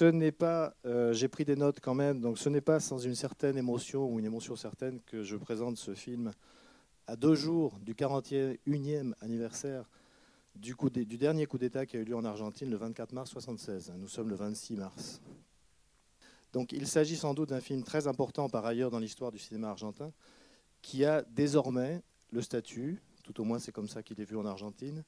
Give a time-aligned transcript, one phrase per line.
[0.00, 2.96] ce n'est pas, euh, j'ai pris des notes quand même, donc ce n'est pas sans
[3.00, 6.32] une certaine émotion ou une émotion certaine que je présente ce film
[7.06, 9.90] à deux jours du 41e anniversaire
[10.54, 10.74] du,
[11.04, 13.92] du dernier coup d'État qui a eu lieu en Argentine le 24 mars 1976.
[13.98, 15.20] Nous sommes le 26 mars.
[16.54, 19.68] Donc il s'agit sans doute d'un film très important par ailleurs dans l'histoire du cinéma
[19.68, 20.12] argentin,
[20.80, 24.46] qui a désormais le statut, tout au moins c'est comme ça qu'il est vu en
[24.46, 25.04] Argentine,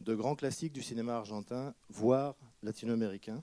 [0.00, 2.34] de grand classique du cinéma argentin, voire
[2.64, 3.40] latino-américain.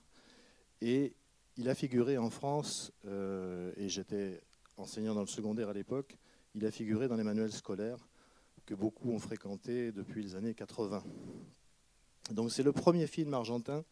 [0.80, 1.14] Et
[1.56, 4.40] il a figuré en France, euh, et j'étais
[4.76, 6.16] enseignant dans le secondaire à l'époque,
[6.54, 8.08] il a figuré dans les manuels scolaires
[8.66, 11.02] que beaucoup ont fréquenté depuis les années 80.
[12.32, 13.84] Donc c'est le premier film argentin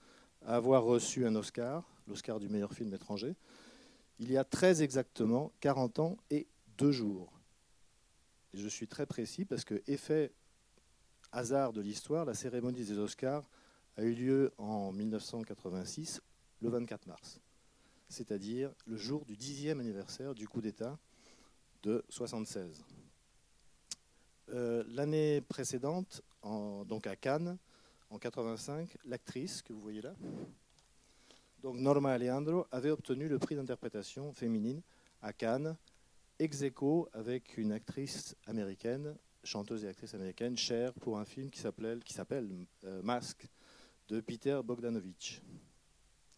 [0.46, 3.34] à avoir reçu un Oscar, l'Oscar du meilleur film étranger,
[4.18, 6.46] il y a très exactement 40 ans et
[6.76, 7.32] deux jours.
[8.54, 10.32] Je suis très précis parce que, effet
[11.32, 13.48] hasard de l'histoire, la cérémonie des Oscars
[13.96, 16.22] a eu lieu en 1986,
[16.60, 17.40] le 24 mars,
[18.08, 20.98] c'est-à-dire le jour du dixième anniversaire du coup d'État
[21.82, 22.84] de 1976.
[24.50, 27.58] Euh, l'année précédente, donc à Cannes,
[28.10, 30.14] en 85, l'actrice que vous voyez là,
[31.62, 34.80] donc Norma Alejandro, avait obtenu le prix d'interprétation féminine
[35.20, 35.76] à Cannes,
[36.38, 41.60] ex aequo avec une actrice américaine, chanteuse et actrice américaine, chère pour un film qui
[41.60, 43.46] s'appelle euh, Mask
[44.08, 45.42] de Peter Bogdanovich.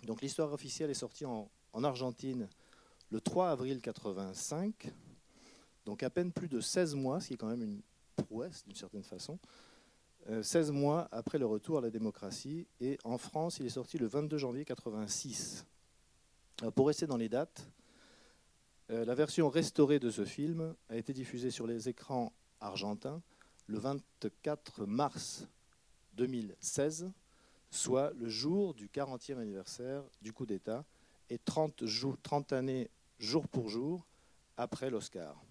[0.04, 2.48] Donc l'histoire officielle est sortie en, en Argentine
[3.10, 4.92] le 3 avril 85,
[5.84, 7.82] donc à peine plus de 16 mois, ce qui est quand même une
[8.16, 9.38] prouesse d'une certaine façon,
[10.42, 12.66] 16 euh, mois après le retour à la démocratie.
[12.80, 15.66] Et en France, il est sorti le 22 janvier 86.
[16.74, 17.68] pour rester dans les dates,
[18.90, 23.22] euh, la version restaurée de ce film a été diffusée sur les écrans argentins
[23.66, 25.46] le 24 mars
[26.14, 27.10] 2016,
[27.70, 30.84] soit le jour du 40e anniversaire du coup d'État
[31.28, 34.06] et 30, jours, 30 années jour pour jour
[34.56, 35.42] après l'Oscar.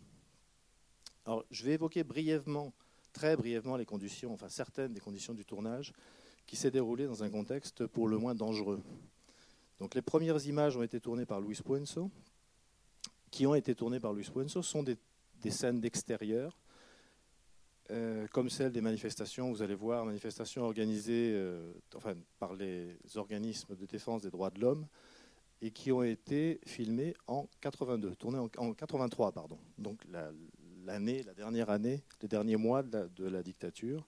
[1.25, 2.73] Alors, je vais évoquer brièvement
[3.13, 5.94] très brièvement les conditions, enfin certaines des conditions du tournage,
[6.46, 8.81] qui s'est déroulé dans un contexte pour le moins dangereux.
[9.79, 12.09] Donc les premières images ont été tournées par Luis Puenzo,
[13.31, 14.97] qui ont été tournées par Luis Puenzo, sont des,
[15.52, 16.58] scènes d'extérieur,
[17.91, 23.75] euh, comme celles des manifestations, vous allez voir, manifestations organisées euh, enfin, par les organismes
[23.75, 24.85] de défense des droits de l'homme,
[25.61, 29.57] et qui ont été filmées en 82, tournées en, en 83, pardon.
[29.78, 30.31] Donc la,
[30.85, 34.07] l'année, la dernière année, les derniers mois de la, dictature,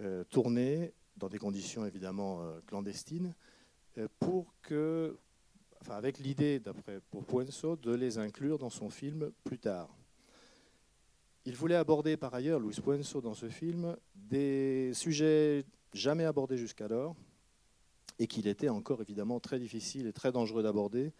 [0.00, 3.34] euh, tournés dans des conditions évidemment clandestines,
[4.18, 5.18] pour que,
[5.82, 9.94] enfin, avec l'idée, d'après pour Puenzo, de les inclure dans son film plus tard.
[11.44, 17.16] Il voulait aborder par ailleurs, Luis Puenzo, dans ce film, des sujets jamais abordés jusqu'alors,
[18.18, 21.12] et qu'il était encore évidemment très difficile et très dangereux d'aborder,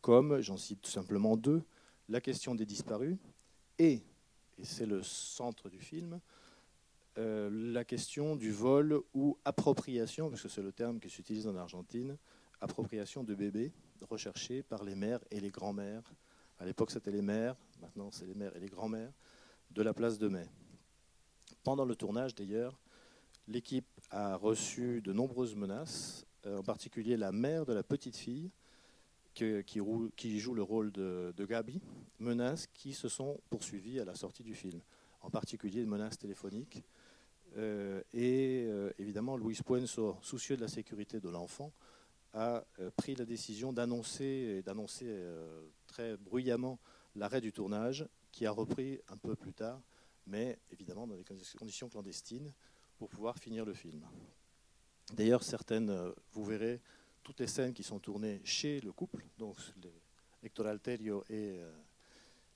[0.00, 1.62] comme, j'en cite tout simplement deux,
[2.08, 3.16] la question des disparus
[3.78, 4.02] et
[4.58, 6.20] et c'est le centre du film,
[7.18, 11.56] euh, la question du vol ou appropriation, parce que c'est le terme qui s'utilise en
[11.56, 12.16] Argentine,
[12.60, 13.72] appropriation de bébés
[14.08, 16.12] recherchés par les mères et les grands-mères.
[16.58, 19.12] À l'époque, c'était les mères, maintenant c'est les mères et les grands-mères
[19.70, 20.46] de la place de Mai.
[21.62, 22.78] Pendant le tournage, d'ailleurs,
[23.48, 28.50] l'équipe a reçu de nombreuses menaces, euh, en particulier la mère de la petite fille
[29.34, 31.80] qui, joue le rôle de, Gabi,
[32.20, 34.80] menaces qui se sont poursuivies à la sortie du film,
[35.22, 36.84] en particulier de menaces téléphoniques.
[37.56, 41.72] Euh, et euh, évidemment, Luis Puenzo, soucieux de la sécurité de l'enfant,
[42.32, 42.64] a
[42.96, 45.06] pris la décision d'annoncer, d'annoncer
[45.86, 46.80] très bruyamment
[47.14, 49.80] l'arrêt du tournage, qui a repris un peu plus tard,
[50.26, 51.24] mais évidemment dans des
[51.56, 52.52] conditions clandestines,
[52.98, 54.04] pour pouvoir finir le film.
[55.12, 56.80] D'ailleurs, certaines, vous verrez,
[57.22, 59.56] toutes les scènes qui sont tournées chez le couple, donc
[60.42, 61.72] Hector Alterio et, euh,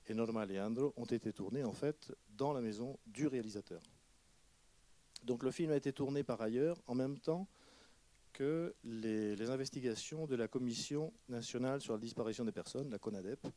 [0.07, 3.81] et, Norma Leandro, ont été tournées en fait dans la maison du réalisateur.
[5.23, 7.47] Donc le film a été tourné par ailleurs en même temps
[8.33, 13.47] que les, investigations de la Commission nationale sur la disparition des personnes, la CONADEP,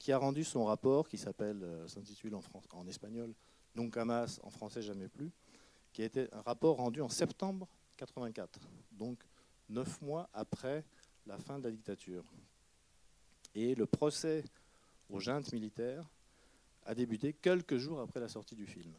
[0.00, 2.42] qui a rendu son rapport, qui s'appelle, euh, s'intitule en,
[2.72, 3.34] en espagnol
[3.76, 5.30] Nunca más, en français jamais plus,
[5.92, 7.68] qui a été un rapport rendu en septembre
[7.98, 8.58] 84.
[8.90, 9.22] Donc
[9.68, 10.84] neuf mois après
[11.26, 12.24] la fin de la dictature.
[13.54, 14.42] Et le procès
[15.10, 16.08] aux juntes militaires
[16.86, 18.92] a débuté quelques jours après la sortie du film.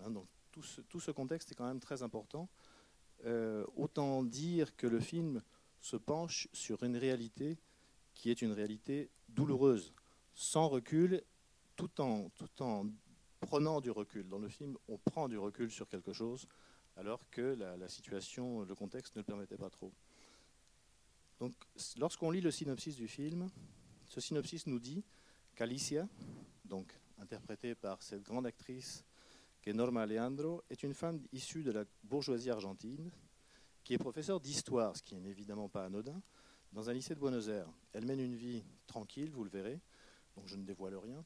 [0.00, 2.48] Hein, donc tout ce, contexte est quand même très important.
[3.24, 5.42] Euh, autant dire que le film
[5.80, 7.58] se penche sur une réalité
[8.14, 9.92] qui est une réalité douloureuse,
[10.38, 11.20] sans recul,
[11.74, 12.30] tout en,
[13.40, 14.28] prenant du recul.
[14.28, 16.46] Dans le film, on prend du recul sur quelque chose,
[16.96, 19.92] alors que la, situation, le contexte ne le permettait pas trop.
[21.40, 21.54] Donc
[21.98, 23.50] lorsqu'on lit le synopsis du film,
[24.06, 25.04] ce synopsis nous dit
[25.56, 26.08] qu'Alicia,
[26.64, 29.04] donc interprétée par cette grande actrice
[29.60, 33.10] qui est Norma Leandro, est une femme issue de la bourgeoisie argentine,
[33.82, 36.22] qui est professeure d'histoire, ce qui n'est évidemment pas anodin,
[36.72, 37.68] dans un lycée de Buenos Aires.
[37.92, 39.80] Elle mène une vie tranquille, vous le verrez,
[40.38, 41.24] donc je ne dévoile rien,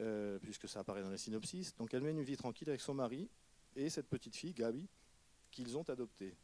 [0.00, 1.74] euh, puisque ça apparaît dans les synopsis.
[1.76, 3.28] Donc elle mène une vie tranquille avec son mari
[3.76, 4.88] et cette petite fille, Gabi,
[5.52, 6.34] qu'ils ont adoptée.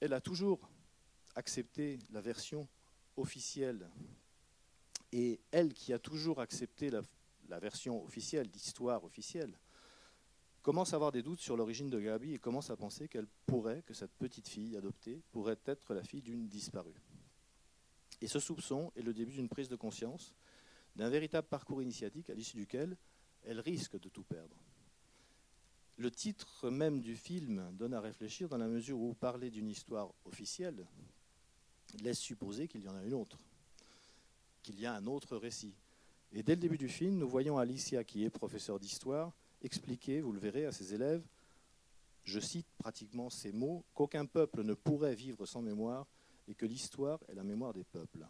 [0.00, 0.70] Elle a toujours
[1.34, 2.66] accepté la version
[3.16, 3.90] officielle,
[5.12, 9.58] et elle qui a toujours accepté la, version officielle, d'histoire officielle,
[10.62, 13.82] commence à avoir des doutes sur l'origine de Gabi et commence à penser qu'elle pourrait,
[13.86, 17.00] que cette petite fille adoptée, pourrait être la fille d'une disparue.
[18.20, 20.34] Et ce soupçon est le début d'une prise de conscience,
[20.96, 22.96] d'un véritable parcours initiatique à l'issue duquel
[23.44, 24.56] elle risque de tout perdre.
[25.96, 30.12] Le titre même du film donne à réfléchir dans la mesure où parler d'une histoire
[30.24, 30.86] officielle
[32.02, 33.38] laisse supposer qu'il y en a une autre,
[34.62, 35.74] qu'il y a un autre récit.
[36.32, 39.32] Et dès le début du film, nous voyons Alicia, qui est professeure d'histoire,
[39.62, 41.26] expliquer, vous le verrez, à ses élèves,
[42.24, 46.06] je cite pratiquement ces mots, qu'aucun peuple ne pourrait vivre sans mémoire
[46.48, 48.26] et que l'histoire est la mémoire des peuples.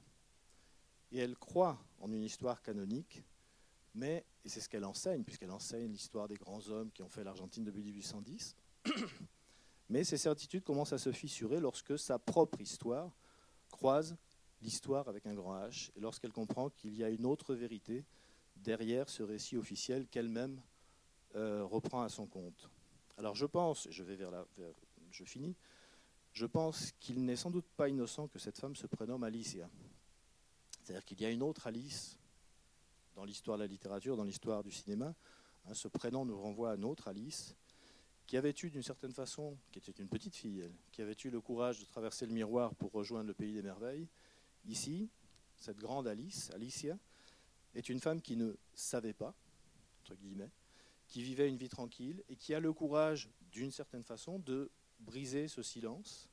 [1.12, 3.22] Et elle croit en une histoire canonique,
[3.94, 7.24] mais, et c'est ce qu'elle enseigne, puisqu'elle enseigne l'histoire des grands hommes qui ont fait
[7.24, 8.56] l'Argentine depuis 1810,
[9.88, 13.10] mais ces certitudes commencent à se fissurer lorsque sa propre histoire
[13.70, 14.16] croise
[14.60, 18.04] l'histoire avec un grand H, et lorsqu'elle comprend qu'il y a une autre vérité
[18.56, 20.60] derrière ce récit officiel qu'elle-même
[21.36, 22.68] euh, reprend à son compte.
[23.16, 24.44] Alors je pense, je vais vers la,
[25.10, 25.54] je finis,
[26.38, 29.68] je pense qu'il n'est sans doute pas innocent que cette femme se prénomme Alicia.
[30.84, 32.16] C'est-à-dire qu'il y a une autre Alice
[33.16, 35.16] dans l'histoire de la littérature, dans l'histoire du cinéma.
[35.66, 37.56] Hein, ce prénom nous renvoie à une autre Alice
[38.28, 41.40] qui avait eu d'une certaine façon, qui était une petite fille, qui avait eu le
[41.40, 44.06] courage de traverser le miroir pour rejoindre le pays des merveilles.
[44.64, 45.08] Ici,
[45.56, 46.96] cette grande Alice, Alicia,
[47.74, 49.34] est une femme qui ne savait pas,
[50.02, 50.52] entre guillemets,
[51.08, 55.48] qui vivait une vie tranquille et qui a le courage, d'une certaine façon, de briser
[55.48, 56.28] ce silence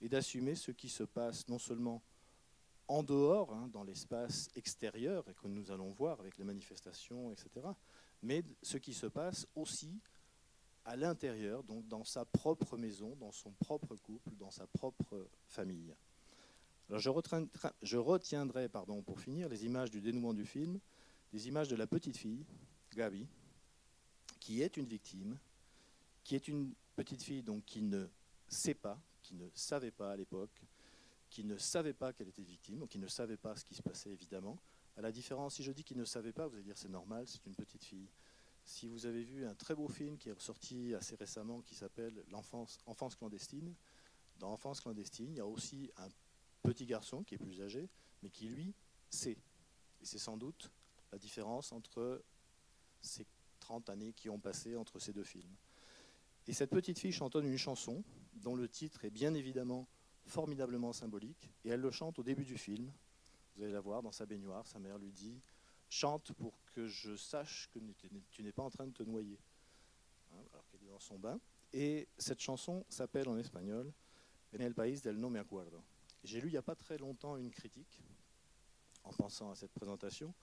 [0.00, 2.02] et d'assumer ce qui se passe non seulement
[2.88, 7.68] en dehors, hein, dans l'espace extérieur, et que nous allons voir avec les manifestations, etc.,
[8.22, 10.00] mais ce qui se passe aussi
[10.84, 15.94] à l'intérieur, donc dans sa propre maison, dans son propre couple, dans sa propre famille.
[16.88, 20.80] Alors je, retiendrai, je retiendrai pardon, pour finir les images du dénouement du film,
[21.32, 22.44] des images de la petite fille,
[22.92, 23.28] Gabi,
[24.40, 25.38] qui est une victime,
[26.24, 28.06] qui est une petite fille donc qui ne
[28.48, 30.62] sait pas, qui ne savait pas à l'époque,
[31.30, 33.82] qui ne savait pas qu'elle était victime, ou qui ne savait pas ce qui se
[33.82, 34.58] passait évidemment.
[34.96, 37.26] À la différence, si je dis qu'il ne savait pas, vous allez dire c'est normal,
[37.26, 38.08] c'est une petite fille.
[38.64, 42.22] Si vous avez vu un très beau film qui est ressorti assez récemment qui s'appelle
[42.30, 43.74] L'enfance enfance clandestine,
[44.38, 46.08] dans Enfance clandestine, il y a aussi un
[46.62, 47.88] petit garçon qui est plus âgé,
[48.22, 48.74] mais qui lui
[49.08, 49.36] sait.
[50.00, 50.70] Et c'est sans doute
[51.12, 52.22] la différence entre
[53.02, 53.26] ces
[53.60, 55.54] 30 années qui ont passé entre ces deux films.
[56.46, 58.02] Et cette petite fille chantonne une chanson
[58.34, 59.88] dont le titre est bien évidemment
[60.26, 62.90] formidablement symbolique, et elle le chante au début du film.
[63.54, 65.40] Vous allez la voir dans sa baignoire, sa mère lui dit
[65.88, 67.80] Chante pour que je sache que
[68.30, 69.40] tu n'es pas en train de te noyer.
[70.32, 71.40] Hein, alors qu'elle est dans son bain.
[71.72, 73.92] Et cette chanson s'appelle en espagnol
[74.54, 75.82] En el país del no me acuerdo.
[76.24, 78.02] J'ai lu il n'y a pas très longtemps une critique,
[79.04, 80.34] en pensant à cette présentation,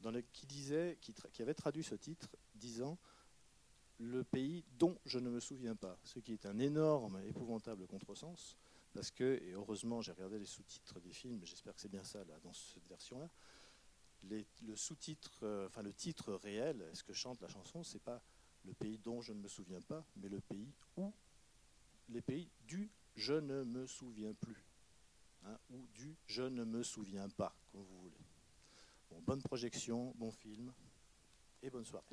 [0.00, 2.98] dans le, qui, disait, qui, qui avait traduit ce titre disant
[3.98, 8.56] le pays dont je ne me souviens pas, ce qui est un énorme, épouvantable contresens,
[8.94, 12.24] parce que, et heureusement j'ai regardé les sous-titres des films, j'espère que c'est bien ça
[12.24, 13.28] là, dans cette version-là,
[14.24, 18.22] le sous-titre, euh, enfin le titre réel, ce que chante la chanson, c'est pas
[18.64, 21.12] le pays dont je ne me souviens pas, mais le pays où,
[22.08, 24.64] les pays du je ne me souviens plus,
[25.44, 28.20] hein, ou du je ne me souviens pas, comme vous voulez.
[29.10, 30.72] Bon, bonne projection, bon film
[31.62, 32.06] et bonne soirée.